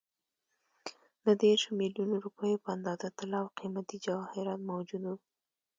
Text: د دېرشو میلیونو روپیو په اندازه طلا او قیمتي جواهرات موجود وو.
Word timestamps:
د 1.25 1.27
دېرشو 1.41 1.69
میلیونو 1.79 2.15
روپیو 2.25 2.61
په 2.63 2.69
اندازه 2.75 3.07
طلا 3.17 3.39
او 3.43 3.49
قیمتي 3.59 3.97
جواهرات 4.05 4.59
موجود 4.69 5.03
وو. 5.05 5.15